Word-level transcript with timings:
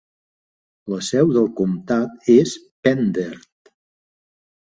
La 0.93 0.97
seu 1.07 1.33
del 1.35 1.49
comtat 1.59 2.31
és 2.37 2.55
Pender. 2.87 3.29